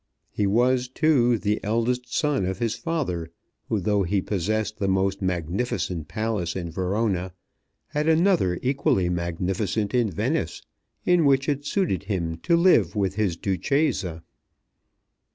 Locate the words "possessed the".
4.19-4.87